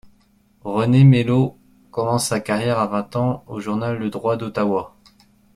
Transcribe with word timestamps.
René 0.63 1.03
Mailhot 1.03 1.59
commence 1.91 2.29
sa 2.29 2.39
carrière 2.39 2.79
à 2.79 2.87
vingt 2.87 3.15
ans 3.17 3.43
au 3.45 3.59
journal 3.59 3.99
Le 3.99 4.09
Droit 4.09 4.35
d'Ottawa. 4.35 4.95